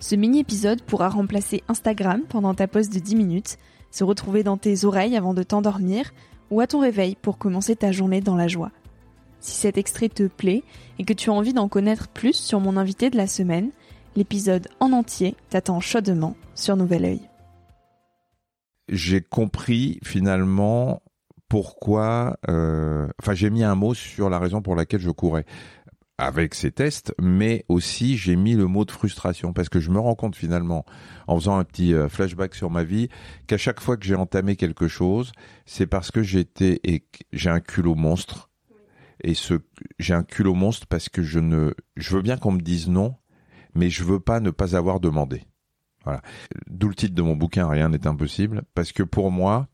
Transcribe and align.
Ce 0.00 0.14
mini-épisode 0.14 0.82
pourra 0.82 1.08
remplacer 1.08 1.62
Instagram 1.68 2.22
pendant 2.28 2.54
ta 2.54 2.68
pause 2.68 2.90
de 2.90 2.98
10 2.98 3.16
minutes, 3.16 3.58
se 3.90 4.04
retrouver 4.04 4.42
dans 4.42 4.56
tes 4.56 4.84
oreilles 4.84 5.16
avant 5.16 5.34
de 5.34 5.42
t'endormir 5.42 6.12
ou 6.50 6.60
à 6.60 6.66
ton 6.66 6.80
réveil 6.80 7.16
pour 7.20 7.38
commencer 7.38 7.76
ta 7.76 7.92
journée 7.92 8.20
dans 8.20 8.36
la 8.36 8.48
joie. 8.48 8.70
Si 9.40 9.52
cet 9.52 9.78
extrait 9.78 10.08
te 10.08 10.26
plaît 10.26 10.62
et 10.98 11.04
que 11.04 11.12
tu 11.12 11.30
as 11.30 11.32
envie 11.32 11.52
d'en 11.52 11.68
connaître 11.68 12.08
plus 12.08 12.34
sur 12.34 12.60
mon 12.60 12.76
invité 12.76 13.10
de 13.10 13.16
la 13.16 13.26
semaine, 13.26 13.70
l'épisode 14.16 14.68
en 14.80 14.92
entier 14.92 15.36
t'attend 15.50 15.80
chaudement 15.80 16.36
sur 16.54 16.76
Nouvel 16.76 17.04
Oeil. 17.04 17.20
J'ai 18.88 19.20
compris 19.20 19.98
finalement 20.02 21.02
pourquoi, 21.48 22.36
euh, 22.48 23.06
enfin 23.22 23.34
j'ai 23.34 23.50
mis 23.50 23.64
un 23.64 23.74
mot 23.74 23.94
sur 23.94 24.28
la 24.28 24.38
raison 24.38 24.60
pour 24.60 24.76
laquelle 24.76 25.00
je 25.00 25.10
courais 25.10 25.44
avec 26.18 26.54
ces 26.54 26.70
tests, 26.70 27.14
mais 27.20 27.64
aussi 27.68 28.16
j'ai 28.16 28.36
mis 28.36 28.54
le 28.54 28.66
mot 28.66 28.84
de 28.84 28.90
frustration 28.90 29.52
parce 29.52 29.68
que 29.68 29.80
je 29.80 29.90
me 29.90 29.98
rends 29.98 30.14
compte 30.14 30.36
finalement, 30.36 30.84
en 31.26 31.36
faisant 31.36 31.58
un 31.58 31.64
petit 31.64 31.92
euh, 31.92 32.08
flashback 32.08 32.54
sur 32.54 32.70
ma 32.70 32.84
vie, 32.84 33.08
qu'à 33.46 33.58
chaque 33.58 33.80
fois 33.80 33.96
que 33.96 34.04
j'ai 34.04 34.14
entamé 34.14 34.56
quelque 34.56 34.88
chose, 34.88 35.32
c'est 35.66 35.86
parce 35.86 36.10
que 36.10 36.22
j'étais 36.22 36.80
et 36.84 37.04
j'ai 37.32 37.50
un 37.50 37.60
culot 37.60 37.94
monstre. 37.94 38.50
Et 39.22 39.34
ce, 39.34 39.54
j'ai 39.98 40.14
un 40.14 40.22
culot 40.22 40.54
monstre 40.54 40.86
parce 40.86 41.08
que 41.08 41.22
je 41.22 41.38
ne, 41.38 41.72
je 41.96 42.16
veux 42.16 42.22
bien 42.22 42.36
qu'on 42.36 42.52
me 42.52 42.60
dise 42.60 42.88
non, 42.88 43.16
mais 43.74 43.90
je 43.90 44.04
veux 44.04 44.20
pas 44.20 44.40
ne 44.40 44.50
pas 44.50 44.76
avoir 44.76 45.00
demandé. 45.00 45.42
Voilà. 46.04 46.20
D'où 46.68 46.88
le 46.88 46.94
titre 46.94 47.14
de 47.14 47.22
mon 47.22 47.34
bouquin, 47.34 47.66
Rien 47.68 47.88
n'est 47.88 48.06
impossible, 48.06 48.62
parce 48.74 48.92
que 48.92 49.02
pour 49.02 49.30
moi, 49.30 49.68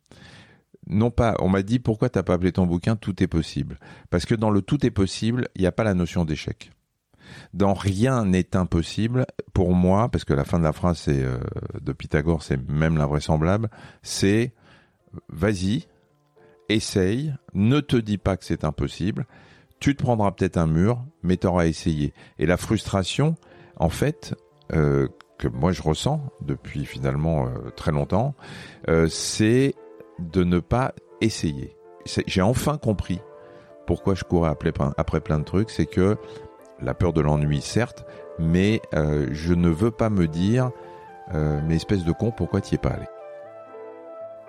non 0.90 1.10
pas, 1.10 1.36
on 1.38 1.48
m'a 1.48 1.62
dit 1.62 1.78
pourquoi 1.78 2.08
t'as 2.08 2.22
pas 2.22 2.34
appelé 2.34 2.52
ton 2.52 2.66
bouquin 2.66 2.96
Tout 2.96 3.22
est 3.22 3.28
possible? 3.28 3.78
Parce 4.10 4.26
que 4.26 4.34
dans 4.34 4.50
le 4.50 4.60
tout 4.60 4.84
est 4.84 4.90
possible, 4.90 5.48
il 5.54 5.62
n'y 5.62 5.66
a 5.66 5.72
pas 5.72 5.84
la 5.84 5.94
notion 5.94 6.24
d'échec. 6.24 6.72
Dans 7.54 7.74
rien 7.74 8.24
n'est 8.24 8.56
impossible, 8.56 9.24
pour 9.52 9.72
moi, 9.72 10.08
parce 10.08 10.24
que 10.24 10.34
la 10.34 10.44
fin 10.44 10.58
de 10.58 10.64
la 10.64 10.72
phrase 10.72 11.04
euh, 11.08 11.38
de 11.80 11.92
Pythagore, 11.92 12.42
c'est 12.42 12.58
même 12.68 12.96
l'invraisemblable, 12.96 13.70
c'est 14.02 14.52
vas-y, 15.28 15.86
essaye, 16.68 17.34
ne 17.54 17.78
te 17.78 17.96
dis 17.96 18.18
pas 18.18 18.36
que 18.36 18.44
c'est 18.44 18.64
impossible, 18.64 19.26
tu 19.78 19.94
te 19.94 20.02
prendras 20.02 20.32
peut-être 20.32 20.56
un 20.56 20.66
mur, 20.66 21.04
mais 21.22 21.36
t'auras 21.36 21.66
essayé. 21.66 22.12
Et 22.40 22.46
la 22.46 22.56
frustration, 22.56 23.36
en 23.76 23.90
fait, 23.90 24.34
euh, 24.72 25.06
que 25.38 25.46
moi 25.46 25.70
je 25.70 25.82
ressens 25.82 26.20
depuis 26.42 26.84
finalement 26.84 27.46
euh, 27.46 27.70
très 27.76 27.92
longtemps, 27.92 28.34
c'est 29.08 29.74
de 30.20 30.44
ne 30.44 30.60
pas 30.60 30.94
essayer. 31.20 31.76
J'ai 32.26 32.42
enfin 32.42 32.78
compris 32.78 33.20
pourquoi 33.86 34.14
je 34.14 34.22
courais 34.22 34.50
après, 34.50 35.20
plein 35.20 35.38
de 35.40 35.44
trucs, 35.44 35.68
c'est 35.68 35.86
que 35.86 36.16
la 36.80 36.94
peur 36.94 37.12
de 37.12 37.20
l'ennui, 37.20 37.60
certes, 37.60 38.06
mais 38.38 38.80
euh, 38.94 39.26
je 39.32 39.52
ne 39.52 39.68
veux 39.68 39.90
pas 39.90 40.10
me 40.10 40.28
dire, 40.28 40.70
euh, 41.34 41.60
mais 41.66 41.74
espèce 41.74 42.04
de 42.04 42.12
con, 42.12 42.30
pourquoi 42.30 42.60
t'y 42.60 42.76
es 42.76 42.78
pas 42.78 42.90
allé? 42.90 43.06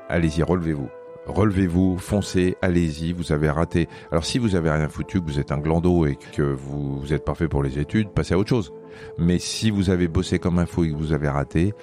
Allez-y, 0.09 0.44
relevez-vous. 0.44 0.90
Relevez-vous, 1.26 1.98
foncez, 1.98 2.56
allez-y, 2.62 3.14
vous 3.14 3.32
avez 3.32 3.50
raté. 3.50 3.90
Alors 4.12 4.26
si 4.26 4.38
vous 4.38 4.56
avez 4.56 4.70
rien 4.70 4.90
foutu, 4.90 5.20
que 5.20 5.26
vous 5.26 5.40
êtes 5.40 5.52
un 5.52 5.58
glandot 5.58 6.06
et 6.06 6.18
que 6.34 6.44
vous, 6.44 7.00
vous 7.00 7.14
êtes 7.14 7.26
parfait 7.26 7.48
pour 7.48 7.64
les 7.64 7.80
études, 7.80 8.09
passez 8.09 8.36
à 8.36 8.38
autre 8.38 8.50
chose. 8.50 8.72
Mais 9.18 9.40
si 9.40 9.72
vous 9.72 9.90
avez 9.90 10.08
bossé 10.08 10.38
comme 10.38 10.59
un 10.59 10.66
fou 10.66 10.84
et 10.84 10.92
que 10.92 10.98
vous 10.98 11.14
avez 11.14 11.30
raté, 11.30 11.74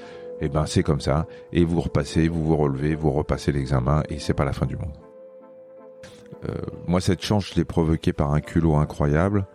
eh 0.41 0.49
ben 0.49 0.67
c'est 0.67 0.83
comme 0.83 1.01
ça. 1.01 1.27
Et 1.53 1.65
vous 1.65 1.81
repassez, 1.81 2.29
vous 2.29 2.45
vous 2.45 2.57
relevez, 2.57 2.95
vous 2.95 3.11
repassez 3.11 3.53
l'examen 3.53 4.03
et 4.09 4.19
c'est 4.19 4.35
pas 4.35 4.45
la 4.45 4.53
fin 4.53 4.67
du 4.67 4.77
monde. 4.77 4.93
Euh, 6.49 6.55
moi, 6.87 7.01
cette 7.01 7.23
chance, 7.23 7.49
je 7.49 7.55
l'ai 7.57 7.65
provoquée 7.65 8.13
par 8.13 8.33
un 8.33 8.41
culot 8.41 8.77
incroyable 8.77 9.47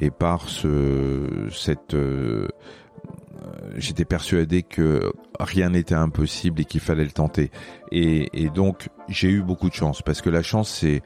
et 0.00 0.10
par 0.10 0.48
ce, 0.48 1.48
cette. 1.52 1.94
Euh, 1.94 2.48
j'étais 3.76 4.04
persuadé 4.04 4.62
que 4.62 5.12
rien 5.38 5.70
n'était 5.70 5.94
impossible 5.94 6.62
et 6.62 6.64
qu'il 6.64 6.80
fallait 6.80 7.04
le 7.04 7.10
tenter. 7.10 7.50
Et, 7.92 8.28
et 8.32 8.48
donc, 8.48 8.88
j'ai 9.08 9.28
eu 9.28 9.42
beaucoup 9.42 9.68
de 9.68 9.74
chance 9.74 10.02
parce 10.02 10.22
que 10.22 10.30
la 10.30 10.42
chance, 10.42 10.70
c'est 10.70 11.02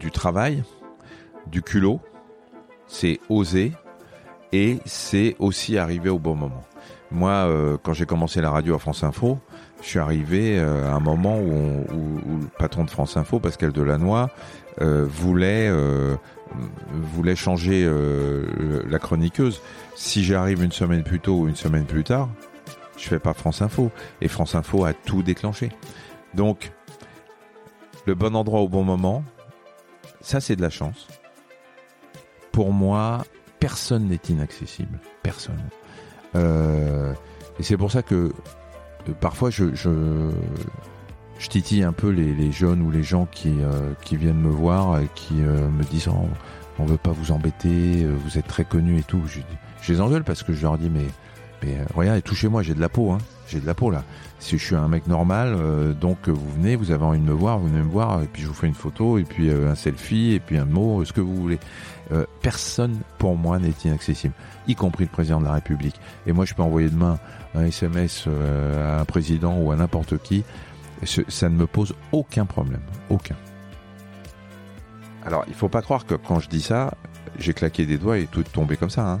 du 0.00 0.10
travail, 0.10 0.62
du 1.50 1.62
culot, 1.62 2.00
c'est 2.86 3.20
oser 3.28 3.72
et 4.52 4.78
c'est 4.84 5.36
aussi 5.38 5.76
arriver 5.76 6.10
au 6.10 6.18
bon 6.18 6.34
moment. 6.34 6.62
Moi, 7.10 7.30
euh, 7.30 7.76
quand 7.82 7.92
j'ai 7.92 8.06
commencé 8.06 8.40
la 8.40 8.50
radio 8.50 8.74
à 8.74 8.78
France 8.78 9.04
Info, 9.04 9.38
je 9.80 9.86
suis 9.86 9.98
arrivé 9.98 10.58
euh, 10.58 10.90
à 10.90 10.94
un 10.94 11.00
moment 11.00 11.38
où, 11.38 11.84
le 12.40 12.46
patron 12.58 12.84
de 12.84 12.90
France 12.90 13.16
Info, 13.16 13.38
Pascal 13.38 13.72
Delannoy, 13.72 14.28
euh, 14.80 15.06
voulait 15.08 15.70
voulait 16.92 17.36
changer 17.36 17.90
la 18.88 18.98
chroniqueuse. 18.98 19.60
Si 19.94 20.24
j'arrive 20.24 20.62
une 20.62 20.72
semaine 20.72 21.02
plus 21.02 21.20
tôt 21.20 21.40
ou 21.40 21.48
une 21.48 21.56
semaine 21.56 21.84
plus 21.84 22.04
tard, 22.04 22.28
je 22.96 23.08
fais 23.08 23.18
pas 23.18 23.34
France 23.34 23.62
Info. 23.62 23.90
Et 24.20 24.28
France 24.28 24.54
Info 24.54 24.84
a 24.84 24.92
tout 24.92 25.22
déclenché. 25.22 25.70
Donc, 26.34 26.72
le 28.06 28.14
bon 28.14 28.36
endroit 28.36 28.60
au 28.60 28.68
bon 28.68 28.84
moment, 28.84 29.24
ça 30.20 30.40
c'est 30.40 30.56
de 30.56 30.62
la 30.62 30.70
chance. 30.70 31.08
Pour 32.52 32.72
moi, 32.72 33.24
personne 33.58 34.08
n'est 34.08 34.20
inaccessible. 34.28 35.00
Personne. 35.22 35.62
Euh, 36.36 37.12
et 37.58 37.62
c'est 37.62 37.76
pour 37.76 37.90
ça 37.90 38.02
que 38.02 38.14
euh, 39.08 39.12
parfois 39.20 39.50
je, 39.50 39.74
je, 39.74 39.90
titille 41.48 41.82
un 41.82 41.92
peu 41.92 42.10
les, 42.10 42.52
jeunes 42.52 42.82
ou 42.82 42.90
les 42.90 43.02
gens 43.02 43.26
qui, 43.30 43.54
euh, 43.60 43.92
qui 44.02 44.16
viennent 44.16 44.40
me 44.40 44.50
voir 44.50 45.00
et 45.00 45.08
qui 45.14 45.34
me 45.34 45.84
disent 45.84 46.08
oh, 46.08 46.28
on 46.78 46.84
veut 46.84 46.96
pas 46.96 47.12
vous 47.12 47.32
embêter, 47.32 48.06
vous 48.24 48.38
êtes 48.38 48.46
très 48.46 48.64
connu 48.64 48.98
et 48.98 49.02
tout. 49.02 49.22
Je, 49.26 49.40
je, 49.80 49.92
les 49.92 50.00
engueule 50.00 50.24
parce 50.24 50.42
que 50.42 50.52
je 50.52 50.62
leur 50.62 50.76
dis 50.76 50.90
mais, 50.90 51.06
mais 51.62 51.78
regarde, 51.94 52.22
touchez-moi, 52.22 52.62
j'ai 52.62 52.74
de 52.74 52.80
la 52.80 52.88
peau, 52.88 53.12
hein. 53.12 53.18
j'ai 53.48 53.60
de 53.60 53.66
la 53.66 53.74
peau 53.74 53.90
là. 53.90 54.04
Si 54.38 54.58
je 54.58 54.64
suis 54.64 54.76
un 54.76 54.88
mec 54.88 55.06
normal, 55.06 55.56
donc 55.98 56.28
vous 56.28 56.50
venez, 56.56 56.76
vous 56.76 56.90
avez 56.90 57.02
envie 57.02 57.18
de 57.18 57.24
me 57.24 57.32
voir, 57.32 57.58
vous 57.58 57.68
venez 57.68 57.82
me 57.82 57.90
voir, 57.90 58.22
et 58.22 58.26
puis 58.26 58.42
je 58.42 58.48
vous 58.48 58.54
fais 58.54 58.66
une 58.66 58.74
photo, 58.74 59.16
et 59.16 59.24
puis 59.24 59.50
un 59.50 59.74
selfie, 59.74 60.32
et 60.32 60.40
puis 60.40 60.58
un 60.58 60.66
mot, 60.66 61.02
ce 61.06 61.12
que 61.14 61.22
vous 61.22 61.34
voulez. 61.34 61.58
personne 62.42 62.98
pour 63.16 63.34
moi 63.34 63.58
n'est 63.58 63.72
inaccessible 63.82 64.34
y 64.68 64.74
compris 64.74 65.04
le 65.04 65.10
président 65.10 65.40
de 65.40 65.44
la 65.44 65.52
République. 65.52 65.98
Et 66.26 66.32
moi, 66.32 66.44
je 66.44 66.54
peux 66.54 66.62
envoyer 66.62 66.88
demain 66.88 67.18
un 67.54 67.64
SMS 67.64 68.24
euh, 68.26 68.98
à 68.98 69.00
un 69.00 69.04
président 69.04 69.56
ou 69.58 69.70
à 69.72 69.76
n'importe 69.76 70.18
qui. 70.18 70.44
Ça 71.04 71.48
ne 71.48 71.56
me 71.56 71.66
pose 71.66 71.94
aucun 72.12 72.46
problème. 72.46 72.80
Aucun. 73.10 73.36
Alors, 75.24 75.44
il 75.48 75.54
faut 75.54 75.68
pas 75.68 75.82
croire 75.82 76.06
que 76.06 76.14
quand 76.14 76.40
je 76.40 76.48
dis 76.48 76.62
ça, 76.62 76.94
j'ai 77.38 77.52
claqué 77.54 77.86
des 77.86 77.98
doigts 77.98 78.18
et 78.18 78.26
tout 78.26 78.40
est 78.40 78.52
tombé 78.52 78.76
comme 78.76 78.90
ça. 78.90 79.06
Hein. 79.08 79.20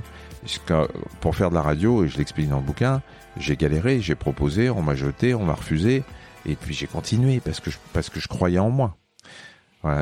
Pour 1.20 1.34
faire 1.34 1.50
de 1.50 1.54
la 1.54 1.62
radio, 1.62 2.04
et 2.04 2.08
je 2.08 2.18
l'explique 2.18 2.48
dans 2.48 2.58
le 2.58 2.62
bouquin, 2.62 3.02
j'ai 3.36 3.56
galéré, 3.56 4.00
j'ai 4.00 4.14
proposé, 4.14 4.70
on 4.70 4.82
m'a 4.82 4.94
jeté, 4.94 5.34
on 5.34 5.44
m'a 5.44 5.54
refusé, 5.54 6.04
et 6.46 6.54
puis 6.54 6.74
j'ai 6.74 6.86
continué 6.86 7.40
parce 7.40 7.60
que 7.60 7.70
je, 7.70 7.78
parce 7.92 8.10
que 8.10 8.20
je 8.20 8.28
croyais 8.28 8.58
en 8.58 8.70
moi. 8.70 8.96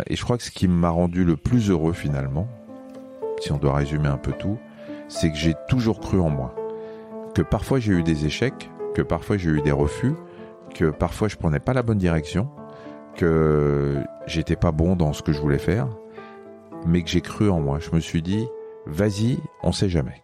Et 0.06 0.16
je 0.16 0.24
crois 0.24 0.38
que 0.38 0.44
ce 0.44 0.50
qui 0.50 0.66
m'a 0.66 0.88
rendu 0.88 1.24
le 1.24 1.36
plus 1.36 1.70
heureux 1.70 1.92
finalement, 1.92 2.48
si 3.40 3.52
on 3.52 3.58
doit 3.58 3.74
résumer 3.74 4.08
un 4.08 4.16
peu 4.16 4.32
tout, 4.32 4.58
c'est 5.08 5.30
que 5.30 5.36
j'ai 5.36 5.54
toujours 5.68 6.00
cru 6.00 6.20
en 6.20 6.30
moi. 6.30 6.54
Que 7.34 7.42
parfois 7.42 7.80
j'ai 7.80 7.92
eu 7.92 8.02
des 8.02 8.24
échecs, 8.24 8.70
que 8.94 9.02
parfois 9.02 9.36
j'ai 9.36 9.50
eu 9.50 9.60
des 9.60 9.72
refus, 9.72 10.14
que 10.74 10.90
parfois 10.90 11.28
je 11.28 11.36
prenais 11.36 11.60
pas 11.60 11.74
la 11.74 11.82
bonne 11.82 11.98
direction, 11.98 12.48
que 13.16 14.02
j'étais 14.26 14.56
pas 14.56 14.72
bon 14.72 14.96
dans 14.96 15.12
ce 15.12 15.22
que 15.22 15.32
je 15.32 15.40
voulais 15.40 15.58
faire, 15.58 15.88
mais 16.84 17.02
que 17.02 17.10
j'ai 17.10 17.20
cru 17.20 17.50
en 17.50 17.60
moi. 17.60 17.78
Je 17.78 17.90
me 17.92 18.00
suis 18.00 18.22
dit, 18.22 18.46
vas-y, 18.86 19.38
on 19.62 19.72
sait 19.72 19.88
jamais. 19.88 20.23